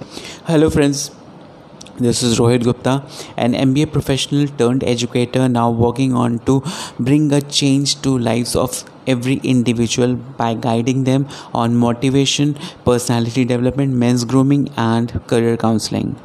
[0.00, 1.10] Hello, friends.
[1.98, 3.04] This is Rohit Gupta,
[3.36, 6.62] an MBA professional turned educator now working on to
[6.98, 13.92] bring a change to lives of every individual by guiding them on motivation, personality development,
[13.92, 16.16] men's grooming and career counseling.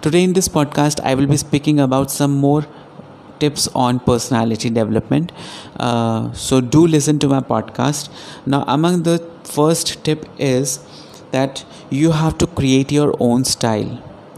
[0.00, 2.64] Today in this podcast I will be speaking about some more
[3.38, 5.32] tips on personality development.
[5.78, 8.08] Uh, so do listen to my podcast.
[8.46, 10.78] Now among the first tip is
[11.32, 13.90] that you have to create your own style.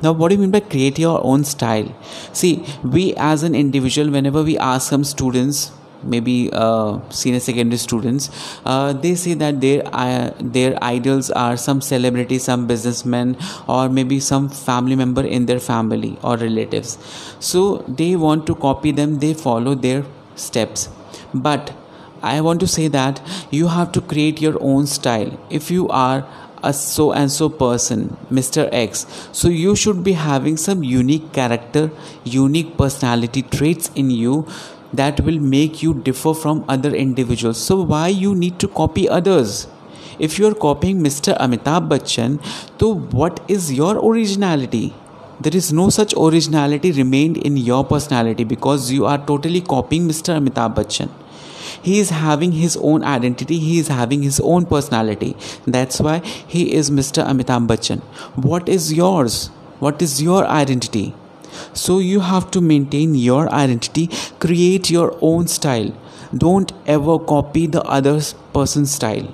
[0.03, 1.95] Now what do you mean by create your own style?
[2.33, 5.71] See we as an individual whenever we ask some students
[6.07, 8.31] maybe uh, senior secondary students
[8.65, 14.21] uh, they say that their uh, their idols are some celebrity some businessman or maybe
[14.21, 16.99] some family member in their family or relatives.
[17.41, 20.05] So they want to copy them they follow their
[20.37, 20.89] steps.
[21.33, 21.75] But
[22.29, 23.19] i want to say that
[23.55, 25.33] you have to create your own style.
[25.51, 26.27] If you are
[26.65, 28.69] a so and so person, Mr.
[28.73, 29.07] X.
[29.33, 31.91] So you should be having some unique character,
[32.25, 34.47] unique personality traits in you
[34.93, 37.59] that will make you differ from other individuals.
[37.59, 39.67] So why you need to copy others?
[40.19, 41.37] If you are copying Mr.
[41.39, 42.39] Amitabh Bachchan,
[42.81, 44.95] so what is your originality?
[45.41, 50.39] There is no such originality remained in your personality because you are totally copying Mr.
[50.39, 51.11] Amitabh Bachchan
[51.89, 53.59] he is having his own identity.
[53.59, 55.37] He is having his own personality.
[55.67, 56.19] That's why
[56.55, 58.01] he is mr amitabh bachchan.
[58.51, 59.37] What is yours?
[59.81, 61.05] What is your identity?
[61.85, 64.09] So you have to maintain your identity.
[64.47, 65.93] Create your own style.
[66.47, 68.21] Don't ever copy the other
[68.55, 69.29] person's style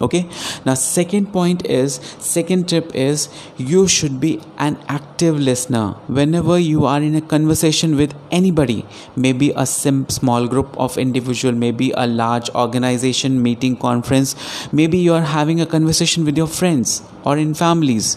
[0.00, 0.28] okay?
[0.64, 5.92] Now second point is second tip is you should be an active listener.
[6.06, 8.84] Whenever you are in a conversation with anybody
[9.16, 14.34] maybe a sim- small group of individual maybe a large organization meeting conference
[14.72, 18.16] maybe you are having a conversation with your friends or in families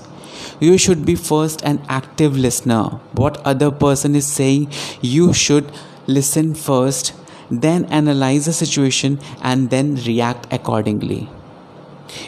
[0.59, 2.83] you should be first an active listener.
[3.13, 5.71] What other person is saying you should
[6.07, 7.13] listen first
[7.49, 11.29] then analyze the situation and then react accordingly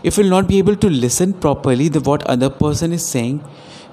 [0.03, 3.43] if you will not be able to listen properly to what other person is saying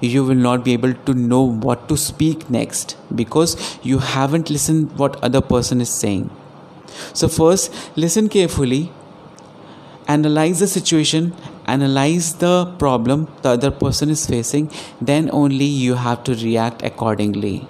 [0.03, 4.97] you will not be able to know what to speak next because you haven't listened
[4.97, 6.29] what other person is saying.
[7.13, 8.91] So first listen carefully
[10.07, 11.33] analyze the situation
[11.65, 17.67] analyze the problem the other person is facing then only you have to react accordingly.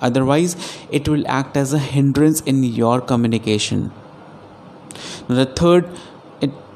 [0.00, 0.56] Otherwise
[0.90, 3.92] it will act as a hindrance in your communication.
[5.28, 5.88] Now the third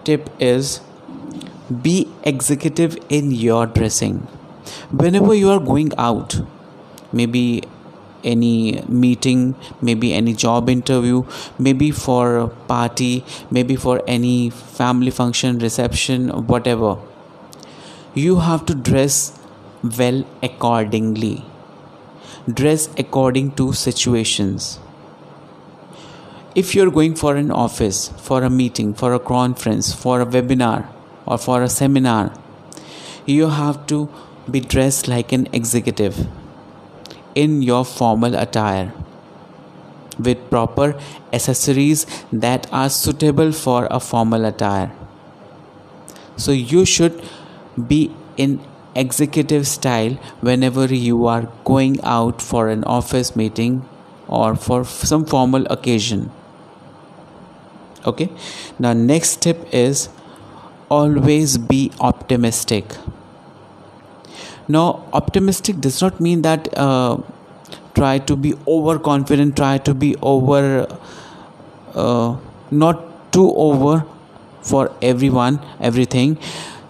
[0.05, 0.81] tip is
[1.83, 4.19] be executive in your dressing.
[4.91, 6.41] Whenever you are going out,
[7.13, 7.63] maybe
[8.23, 11.25] any meeting, maybe any job interview,
[11.59, 16.97] maybe for a party, maybe for any family function, reception, whatever,
[18.15, 19.39] you have to dress
[19.99, 21.45] well accordingly.
[22.53, 24.79] Dress according to situations
[26.55, 30.87] if you're going for an office, for a meeting, for a conference, for a webinar,
[31.27, 32.33] or for a seminar,
[33.27, 34.09] you have to
[34.49, 36.29] be dressed like an executive
[37.35, 38.93] in your formal attire
[40.19, 40.97] with proper
[41.33, 44.93] accessories that are suitable for a formal attire.
[46.37, 47.21] So, you should
[47.89, 48.61] be in
[48.95, 53.89] executive style whenever you are going out for an office meeting
[54.29, 56.31] or for some formal occasion
[58.07, 58.31] okay?
[58.79, 60.09] Now next tip is
[60.89, 62.85] always be optimistic.
[64.69, 67.19] Now optimistic does not mean that uh,
[67.95, 70.87] try to be overconfident try to be over
[71.95, 72.37] uh,
[72.71, 74.05] not too over
[74.63, 76.39] for everyone everything.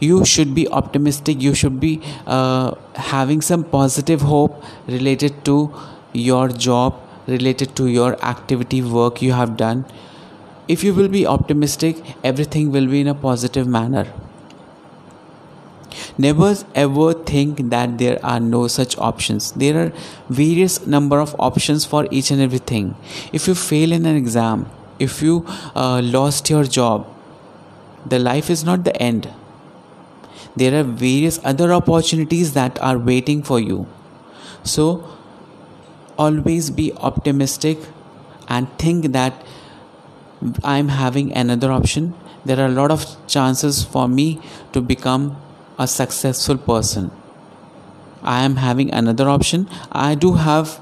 [0.01, 1.41] You should be optimistic.
[1.41, 5.73] You should be uh, having some positive hope related to
[6.13, 9.85] your job related to your activity work you have done
[10.69, 14.07] if you will be optimistic everything will be in a positive manner.
[16.19, 19.53] Never ever think that there are no such options.
[19.53, 19.93] There are
[20.28, 22.97] various number of options for each and everything.
[23.33, 24.66] If you fail in an exam
[24.99, 25.45] if you
[25.75, 27.07] uh, lost your job
[28.07, 29.28] the life is not the end.
[30.57, 33.87] There are various other opportunities that are waiting for you.
[34.63, 35.09] So
[36.19, 37.78] always be optimistic
[38.49, 39.45] and think that
[40.63, 42.15] i'm having another option.
[42.45, 44.41] There are a lot of chances for me
[44.73, 45.37] to become
[45.79, 47.11] a successful person.
[48.23, 49.69] I am having another option.
[49.91, 50.81] I do have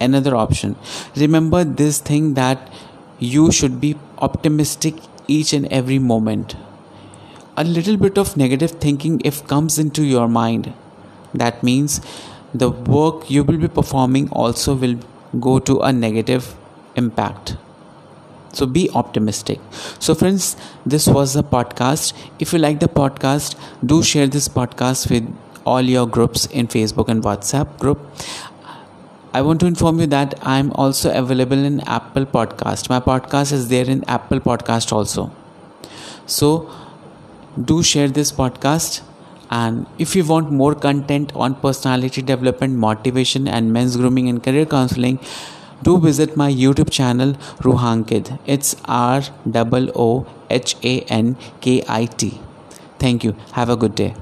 [0.00, 0.74] another option.
[1.16, 2.68] Remember this thing that
[3.18, 4.96] you should be optimistic
[5.28, 6.56] each and every moment.
[7.56, 10.72] A little bit of negative thinking if comes into your mind
[11.32, 12.00] that means
[12.54, 14.98] the work you will be performing also will
[15.40, 16.54] go to a negative
[16.96, 17.56] impact
[18.58, 19.60] so be optimistic
[20.06, 20.48] so friends
[20.94, 23.56] this was the podcast if you like the podcast
[23.94, 25.30] do share this podcast with
[25.72, 28.10] all your groups in facebook and whatsapp group
[29.36, 32.88] I want to inform you that I'm also available in Apple Podcast.
[32.88, 35.30] My podcast is there in Apple Podcast also.
[36.24, 36.70] So
[37.62, 39.02] do share this podcast
[39.50, 44.64] and if you want more content on personality development, motivation and men's grooming and career
[44.64, 45.18] counseling,
[45.82, 48.38] do visit my YouTube channel Roohankit.
[48.46, 52.40] It's R O O H A N K I T.
[52.98, 53.34] Thank you.
[53.52, 54.14] Have a good day.